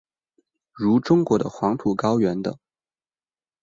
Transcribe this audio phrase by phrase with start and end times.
[0.73, 2.57] 如中国的黄土高原等。